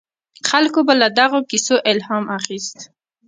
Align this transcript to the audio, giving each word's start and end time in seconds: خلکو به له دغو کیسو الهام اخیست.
خلکو 0.49 0.79
به 0.87 0.93
له 1.01 1.07
دغو 1.19 1.39
کیسو 1.49 1.75
الهام 1.91 2.25
اخیست. 2.37 2.77